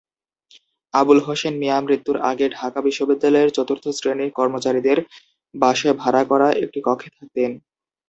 আবুল 0.93 1.19
হোসেন 1.25 1.53
মিয়া 1.57 1.77
মৃত্যুর 1.81 2.17
আগে 2.31 2.45
ঢাকা 2.57 2.79
বিশ্ববিদ্যালয়ে 2.87 3.55
চতুর্থ 3.57 3.85
শ্রেণি 3.97 4.25
কর্মচারীদের 4.37 4.97
বাসায় 5.55 5.95
ভাড়া 6.01 6.23
করা 6.31 6.47
একটি 6.63 6.79
কক্ষে 6.87 7.09
থাকতেন। 7.17 7.51